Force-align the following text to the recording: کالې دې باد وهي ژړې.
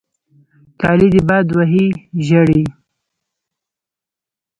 کالې 0.81 1.07
دې 1.13 1.21
باد 1.29 1.47
وهي 1.57 1.85
ژړې. 2.25 2.63